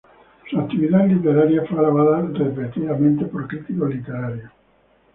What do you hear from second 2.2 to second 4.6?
repetidamente por críticos literarios.